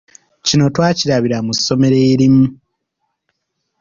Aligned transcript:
Kino 0.45 0.65
twakirabira 0.75 1.37
mu 1.45 1.53
ssomero 1.57 1.97
erimu. 2.11 2.45